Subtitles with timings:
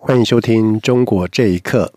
[0.00, 1.92] 欢迎收听《中国这一刻》。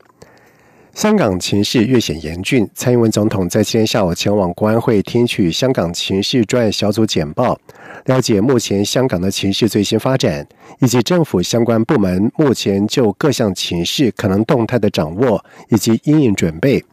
[0.99, 7.57] 香港情势越显严峻，蔡英文总统在今天下午前往国安会听取香港情势专案小组简报，
[8.05, 10.45] 了解目前香港的情势最新发展，
[10.79, 16.83] 以及政府相关部门目前就各项情势可能动态的掌握以及应应准备。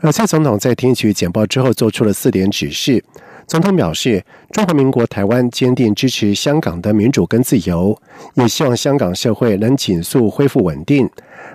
[0.00, 3.02] 而蔡总统在听取简报之后，做出了四点指示。
[3.46, 7.96] 总统表示，中华民国台湾坚定支持香港的民主跟自由，
[8.34, 11.08] 也希望香港社会能紧速恢复稳定。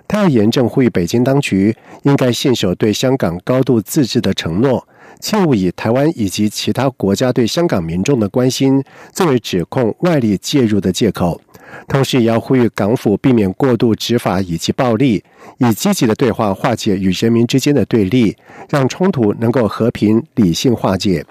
[0.08, 4.88] 他要严正呼吁北京当局应该信守对香港高度自治的承诺，
[5.20, 11.42] 切勿以台湾以及其他国家对香港民众的关心作为指控外力介入的借口。
[11.88, 15.24] 同时，也要呼吁港府避免过度执法以及暴力，
[15.58, 18.36] 以积极的对话化解与人民之间的对立，
[18.70, 21.24] 让冲突能够和平理性化解。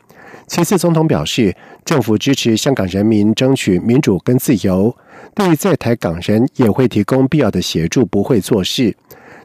[0.49, 1.55] 其次，总统表示，
[1.85, 4.97] 政府支持香港人民争取民主跟自由，
[5.35, 8.97] 对在台港人也会提供必要的协助，不会做事。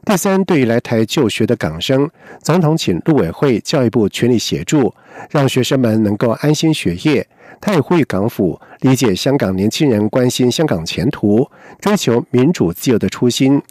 [0.06, 2.10] 第三，对于来台就学的港生，
[2.42, 4.94] 总统请陆委会、教育部全力协助，
[5.30, 7.28] 让学生们能够安心学业。
[7.60, 13.62] 他也呼吁港府理解香港年轻人关心香港前途、追求民主自由的初心，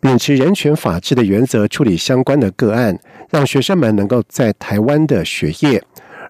[0.00, 2.98] 秉持人权法治的原则处理相关的个案，
[3.30, 5.82] 让学生们能够在台湾的学业。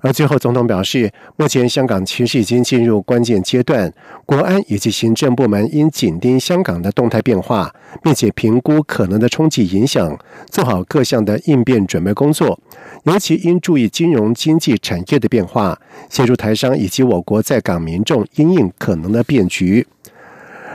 [0.02, 3.92] 而最后，总统表示，目前香港其实已经进入关键阶段，
[4.26, 7.72] 国安以及行政部门应紧盯香港的动态变化，
[8.02, 10.18] 并且评估可能的冲击影响，
[10.50, 12.58] 做好各项的应变准备工作。
[13.04, 15.78] 尤其应注意金融经济产业的变化，
[16.10, 19.86] 协助台商以及我国在港民众因应可能的变局。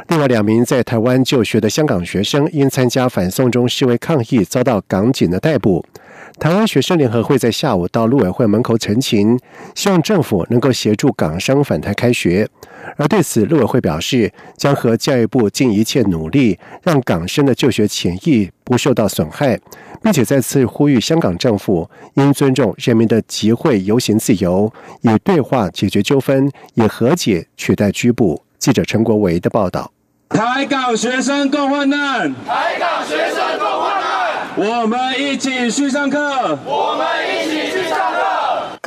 [0.07, 5.85] 另外，两名在台湾就学的香港学生因参加反送中示威抗议，遭到港警的逮捕。
[6.40, 9.40] 台湾学生联合会在下午到陆委会门口陈情，
[9.74, 12.48] 希望政府能够协助港商返台开学。
[12.96, 19.59] 而对此，陆委会表示将和教育部尽一切努力，让港生的就学权益不受到损害，
[20.03, 24.72] 并且再次呼吁香港政府应尊重人民的集会游行自由，
[25.02, 28.44] 以对话解决纠纷，以和解取代拘捕。
[28.59, 29.92] 记者陈国维的报道。
[30.30, 34.26] 台港学生共患难，台港学生共患难。
[34.59, 37.66] 我们一起去上课，我们一起。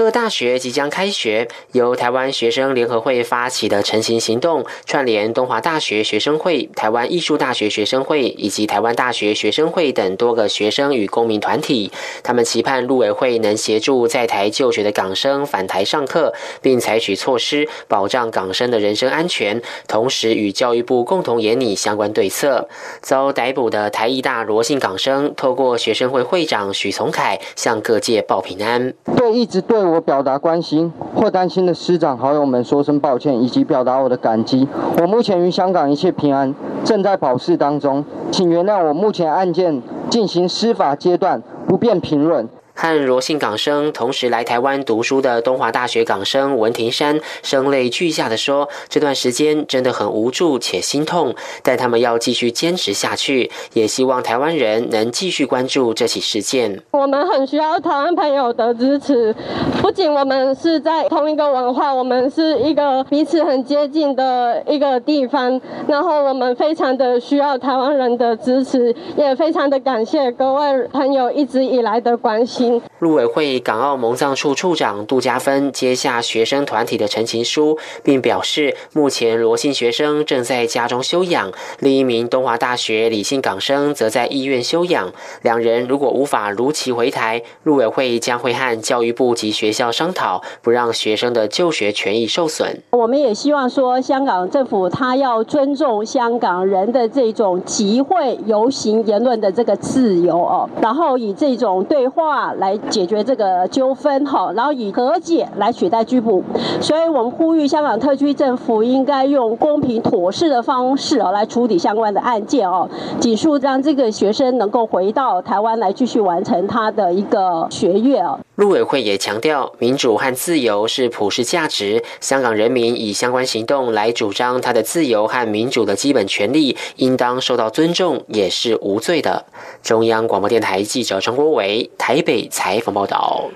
[0.01, 11.93] 各大学即将开学，由台湾学生联合会发起的成行行动，串联东华大学学生会、台湾艺术大学学生会以及台湾大学学生会等多个学生与公民团体。
[12.23, 16.33] 他们期盼陆委会能协助在台就学的港生返台上课，
[16.63, 22.67] 并采取措施保障港生的人身安全，同时与教育部共同研拟相关对策。
[23.03, 28.95] 遭逮捕的台艺大罗姓港生，透过学生会会长许从凯向各界报平安。
[29.15, 29.90] 对，一直对。
[29.91, 34.69] 我表达关心或担心的师长好友们说声抱歉，以及表达我的感激。
[35.01, 42.49] 我目前于香港一切平安，正在保释当中，请原谅我目前案件进行司法阶段，不便评论。
[42.81, 56.83] 和罗姓港生同时来台湾读书的东华大学港生文庭山，声泪俱下的说：“这段时间真的很无助且心痛，但他们要继续坚持下去，也希望台湾人能继续关注这起事件。
[56.93, 59.37] 我们很需要台湾朋友的支持，
[59.83, 85.13] 不仅我们是在同一个文化，我们是一个彼此很接近的一个地方，然后我们非常的需要台湾人的支持，也非常的感谢各位朋友一直以来的关心。”陆委会港澳蒙藏处处长杜家芬接下学生团体的陈情书，并表示，目前罗姓学生正在家中休养，另一名东华大学李姓港生则在医院休养。
[85.43, 92.83] 两人如果无法如期回台，陆委会将会和教育部及学校商讨，不让学生的就学权益受损。
[92.91, 102.53] 我们也希望说，香港政府他要尊重香港人的这种集会、游行、言论的这个自由哦，然后以这种对话。
[102.61, 106.45] 来解决这个纠纷哈，然后以和解来取代拘捕，
[106.81, 118.39] 所以我们呼吁香港特区政府应该用公平妥适的方式哦来处理相关的案件哦，尽速让这个学生能够回到台湾来继续完成他的一个学业哦。
[118.61, 129.47] 陆委会也强调，民主和自由是普世价值，香港人民以相关行动来主张他的自由和民主的基本权利，应当受到尊重，也是无罪的。
[129.83, 133.49] 中央广播电台记者张国伟台北采访报道。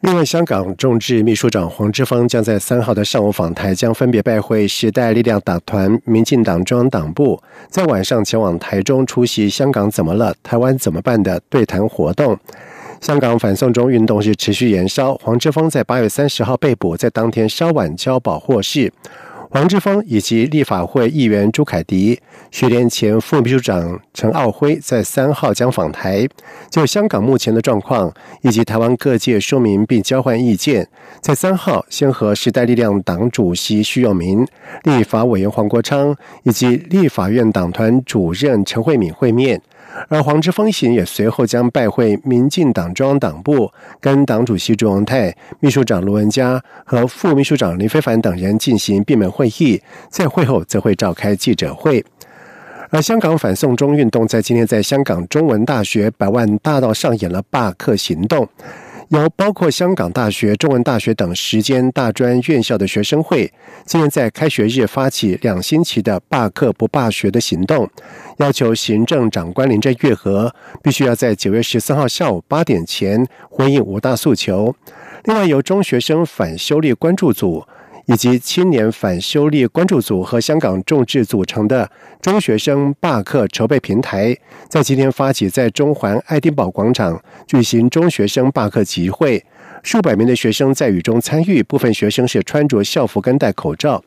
[0.00, 10.34] 另外，香港众志秘书长黄之锋将在三号的上午访台，将分别拜会时代力量党团、民进党中央党部，在晚上前往台中出席“香港怎么了？
[10.42, 12.38] 台湾怎么办”的对谈活动。
[13.00, 15.14] 香港反送中运动是持续燃烧。
[15.22, 18.92] 黄之锋在八月三十号被捕，在当天稍晚交保获释。
[19.52, 22.20] 黄之锋以及立法会议员朱凯迪、
[22.52, 26.24] 学联前副秘书长陈奥辉在三号将访台，
[26.70, 28.12] 就香港目前的状况
[28.42, 30.86] 以及台湾各界说明并交换意见。
[31.20, 34.46] 在三号先和时代力量党主席徐永明、
[34.84, 36.14] 立法委员黄国昌
[36.44, 39.60] 以及立法院党团主任陈慧敏会面。
[40.08, 43.70] 而黄之锋行也随后将拜会民进党中央党部，
[44.00, 49.80] 跟党主席朱荣泰、秘书长卢文佳和副秘书长林非凡等人进行闭门会议。
[50.08, 52.04] 在会后，则会召开记者会。
[52.90, 58.48] 而香港反送中运动在今天在香港中文大学百万大道上演了罢课行动。
[59.10, 63.52] 由包括香港大学、中文大学等十间大专院校的学生会，
[63.84, 67.90] 今天在开学日发起两星期的罢课不罢学的行动，
[68.36, 74.72] 要求行政长官林郑月娥必须要在九月十四号下午八点前回应五大诉求。
[75.24, 77.66] 另外，由中学生反修例关注组。
[78.10, 81.88] 以及青年反修例关注组和香港众志组成的
[82.20, 84.36] 中学生罢课筹备平台，
[84.68, 89.44] 在今天发起在中环爱丁堡广场举行中学生罢课集会，
[89.84, 94.02] 数百名的学生在雨中参与，部分学生是穿着校服跟戴口罩。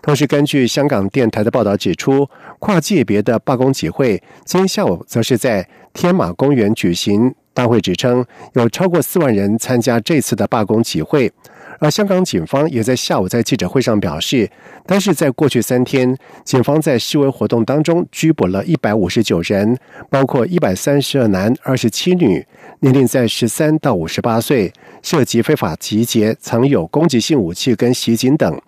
[0.00, 7.34] 同时，根据香港电台的报道指出，跨界别的罢工集会今天下午则是在天马公园举行。
[7.52, 11.32] 大会指称有超过四万人参加这次的罢工集会。
[11.78, 14.50] 而香港警方也在下午在记者会上表示，
[14.84, 19.78] 但是在过去三天，警方在示威活动当中拘捕了一百五十九人，
[20.10, 22.44] 包括一百三十二男、二十七女，
[22.80, 24.72] 年龄在十三到五十八岁，
[25.02, 28.60] 涉及非法集结、藏有攻击性武器跟袭警等。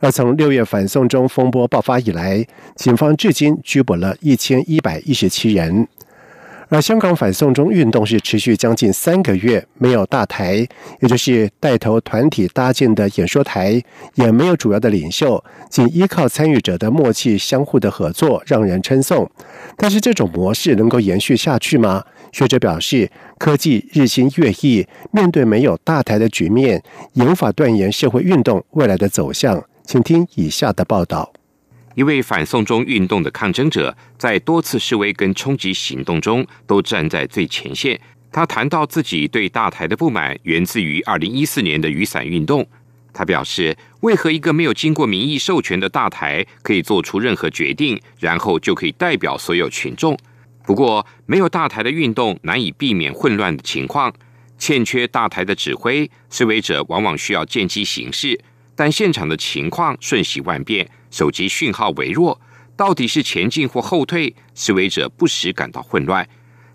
[0.00, 5.86] 而从六月反送中风波爆发以来，警方至今拘捕了一千一百一十七人。
[6.68, 10.66] 而香港反送中运动是持续将近三个月，没有大台，
[11.00, 13.80] 也就是带头团体搭建的演说台，
[14.14, 19.30] 也没有主要的领袖，仅依靠参与者的默契、相互的合作，让人称颂。
[19.76, 22.02] 但是这种模式能够延续下去吗？
[22.32, 23.08] 学者表示，
[23.38, 26.82] 科技日新月异，面对没有大台的局面，
[27.12, 29.62] 也无法断言社会运动未来的走向。
[29.84, 31.35] 请听以下的报道。
[31.96, 37.98] 一位反送中运动的抗争者，在多次示威跟冲击行动中都站在最前线。
[38.30, 42.66] 他谈到自己对大台的不满，源自于二零一四年的雨伞运动。
[43.14, 50.14] 他表示，为何一个没有经过民意授权的大台可以做出任何决定，然后就可以代表所有群众？
[50.66, 54.12] 不过，没有大台的运动难以避免混乱的情况，
[54.58, 58.38] 欠缺大台的指挥，示威者往往需要见机行事。
[58.74, 60.86] 但现场的情况瞬息万变。
[61.10, 62.40] 手机讯号微弱，
[62.76, 64.34] 到底是前进或后退？
[64.54, 66.28] 示威者不时感到混乱。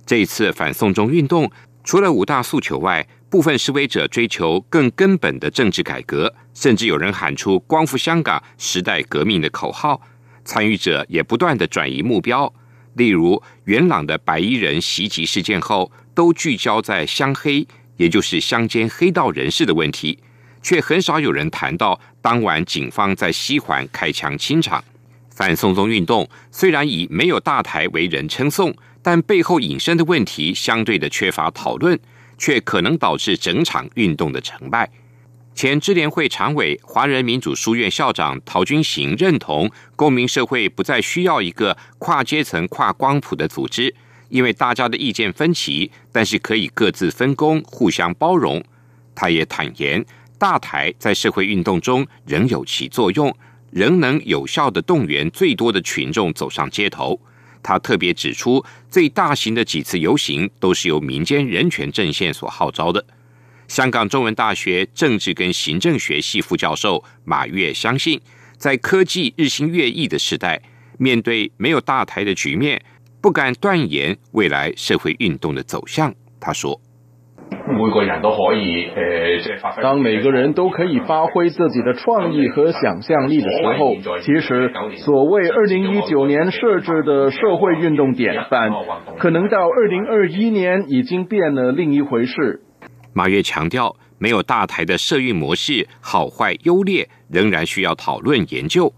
[0.06, 1.52] 这一次反送中运动，
[1.84, 10.02] 除了五大诉求外，部分示威者追求更根本的政治改革，甚至有人喊出“光复香港，时代革命”的口号。
[10.44, 12.52] 参与者也不断的转移目标，
[12.96, 20.18] 例如元朗的白衣人袭击事件后，都聚焦在乡黑，也就是乡间黑道人士的问题。
[20.64, 24.84] 却很少有人谈到当晚警方在西环开枪清场。
[25.30, 32.00] 反送中运动虽然以没有大台为人称颂，但背后引申的问题相对的缺乏讨论，
[32.38, 34.90] 却可能导致整场运动的成败。
[35.56, 43.94] 前支联会常委、华人民主书院校长陶君行认同，公民社会不再需要一个跨阶层、跨光谱的组织，
[44.30, 48.64] 因为大家的意见分歧，但是可以各自分工，互相包容。
[49.14, 50.06] 他也坦言。
[50.42, 53.32] 大台在社会运动中仍有其作用，
[53.70, 57.22] 仍能有效的动员最多的群众走上街头。
[57.62, 63.06] 他特别指出，最大型的几次游行都是由民间人权阵线所号召的。
[63.68, 68.20] 香港中文大学政治跟行政学系副教授马月相信，
[68.58, 70.60] 在科技日新月异的时代，
[70.98, 72.84] 面对没有大台的局面，
[73.22, 76.12] 不敢断言未来社会运动的走向。
[76.40, 76.82] 他说。
[77.52, 88.72] 每个人都可以，呃，当每个人都可以发挥自己的创意和想象力的时候，其实所谓二零一九年设置的社会运动典范，
[89.18, 92.62] 可能到二零二一年已经变了另一回事。
[93.14, 98.92] 马跃强调，没有大台的社运模式好坏优劣，仍然需要讨论研究。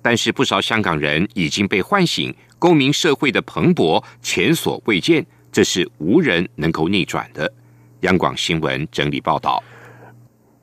[0.00, 7.52] 但是不少香港人已经被唤醒，公民社会的蓬勃前所未见，这是无人能够逆转的。
[8.00, 9.62] 央广新闻整理报道。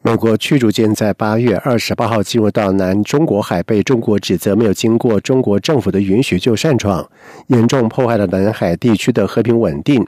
[0.01, 7.10] 美国驱逐舰在八月二十八号进入到南中国海，被中国指责没有经过中国政府的允许就擅闯，
[7.48, 10.06] 严重破坏了南海地区的和平稳定。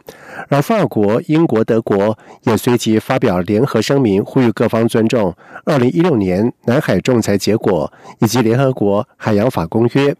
[0.50, 10.16] 而法国、英国、德国也随即发表联合声明，呼吁各方尊重二零一六年南海仲裁结果以及联合国海洋法公约。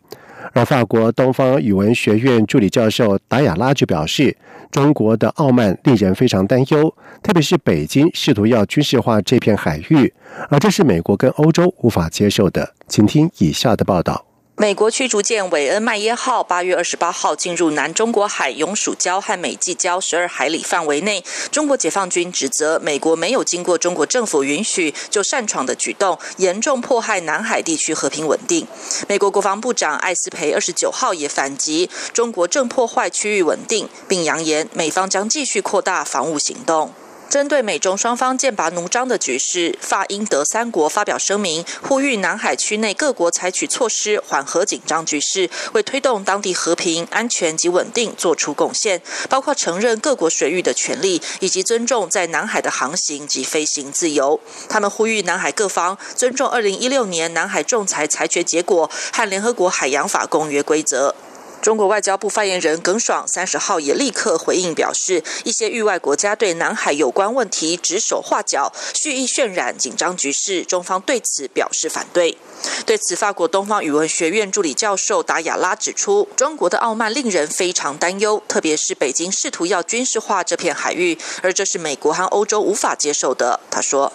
[0.54, 4.36] 而法国东方语文学院助理教授达雅拉就表示，
[4.72, 10.14] 中国的傲慢令人非常担忧，特别是北京试图要军事化这片海域，
[10.50, 12.74] 而这是美国跟欧洲无法接受的。
[12.88, 14.27] 请听以下的报道。
[14.60, 21.24] 美国驱逐舰韦恩麦耶号八月二十八号进入南中国海永暑礁和美济礁十二海里范围内。
[21.52, 28.66] 中国解放军指责美国没有经过中国政府允许就擅闯的举动，严重迫害南海地区和平稳定。
[29.08, 36.92] 美国国防部长艾斯培二十九号也反击，中国正破坏区域稳定，并扬言美方将继续扩大防务行动。
[37.30, 54.40] 针对美中双方剑拔弩张的局势，法英德三国发表声明，呼吁南海区内各国采取措施缓和紧张局势，为推动当地和平、安全及稳定做出贡献，包括承认各国水域的权利，以及尊重在南海的航行及飞行自由。
[54.70, 61.14] 他们呼吁南海各方尊重二零一六年南海仲裁裁决结果和联合国海洋法公约规则。
[61.62, 72.38] 中国外交部发言人耿爽三十号也立刻回应表示，一些域外国家对南海有关问题指手画脚，蓄意渲染紧张局势，中方对此表示反对。
[72.86, 83.60] 对此，法国东方语文学院助理教授达雅拉指出，中国的傲慢令人非常担忧，特别是北京试图要军事化这片海域，而这是美国和欧洲无法接受的。
[83.70, 84.14] 他说。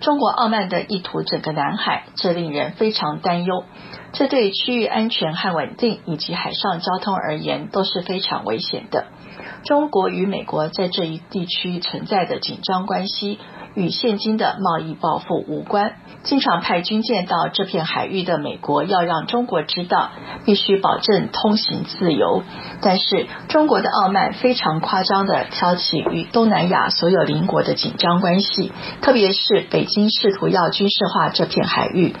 [0.00, 3.64] 中国傲慢的意图整个南海，这令人非常担忧。
[4.12, 9.06] 这对区域安全和稳定以及海上交通而言都是非常危险的。
[9.64, 13.38] 中国与美国在这一地区存在的紧张关系。
[13.76, 15.92] 与现今的贸易报复无关。
[16.24, 20.10] 经常派军舰到这片海域的美国，要让中国知道，
[20.44, 22.42] 必须保证通行自由。
[22.82, 32.12] 但是，中国的傲慢非常夸张的挑起与东南亚所有邻国的紧张关系，特别是北京试图要军事化这片海域，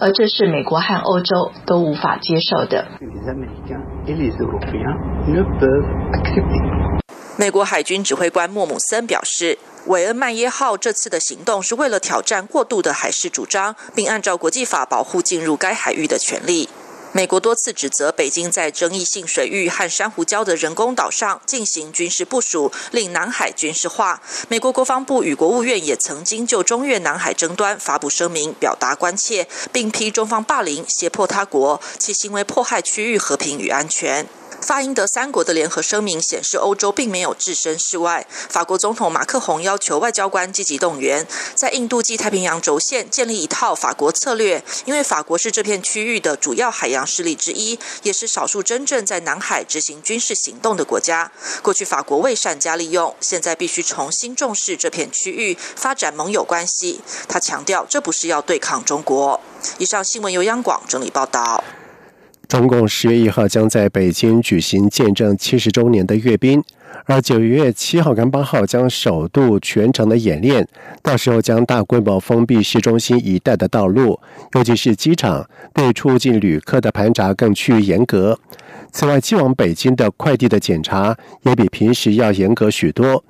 [0.00, 2.86] 而这是美国和欧洲都无法接受的。
[7.40, 9.58] 美国海军指挥官莫姆森表示。
[9.86, 16.68] 韦恩曼耶号这次的行动是为了挑战过度的海事主张，并按照国际法保护进入该海域的权利。
[17.12, 24.20] 美国多次指责北京在争议性水域和珊瑚礁的人工岛上进行军事部署，令南海军事化。
[24.48, 34.26] 美国国防部与国务院也曾经就中越南海争端发布声明，表达关切，并批中方霸凌、胁迫他国，其行为迫害区域和平与安全。
[34.60, 38.26] 法英德三国的联合声明显示，欧洲并没有置身事外。
[38.28, 51.30] 法国总统马克宏要求外交官积极动员，在印度及太平洋轴线建立一套法国策略，因为法国是这片区域的主要海洋势力之一，也是少数真正在南海执行军事行动的国家。
[51.62, 57.00] 过去法国未善加利用，现在必须重新重视这片区域，发展盟友关系。
[57.28, 59.40] 他强调，这不是要对抗中国。
[59.78, 61.62] 以上新闻由央广整理报道。
[62.48, 66.64] 中共十月一号将在北京举行见证七十周年的阅兵，
[67.04, 70.66] 而九月七号跟八号将首度全程的演练，
[71.02, 74.18] 到时候将大规模封闭市中心一带的道路，
[74.54, 78.38] 尤其是机场，对出境旅客的盘查更趋于严格。
[78.90, 83.22] 此外，寄往北京的快递的检查也比平时要严格许多。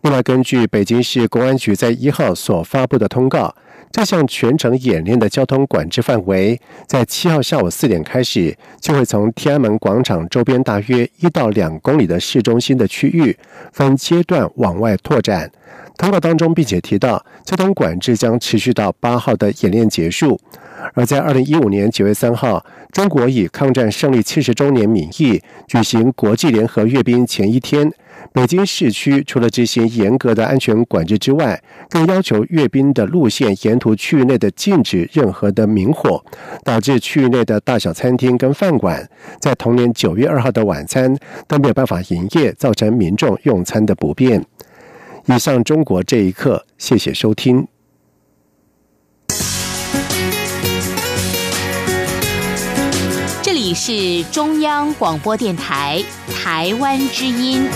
[0.00, 3.54] 另外，根据北京市公安局在一号所发布的通告。
[3.92, 13.36] 这项全程演练的交通管制范围，在七号下午四点开始，就会从天安门广场周边大约一到两公里的市中心的区域，
[13.72, 15.52] 分阶段往外拓展。
[15.98, 20.40] 通告当中，并且提到，交通管制将持续到八号的演练结束。
[20.94, 27.92] 而在二零一五年九月三号，中国以抗战胜利七十周年名义举行国际联合阅兵前一天。
[28.32, 36.24] 北京市区除了这些严格的安全管制之外，更要求阅兵的路线沿途区域内的禁止任何的明火，
[36.64, 39.08] 导致区域内的大小餐厅跟饭馆
[39.40, 41.14] 在同年九月二号的晚餐
[41.46, 44.44] 都没有办法营业，造成民众用餐的不便。
[45.26, 47.66] 以上中国这一刻，谢谢收听。
[53.42, 56.02] 这里是中央广播电台
[56.34, 57.68] 台湾之音。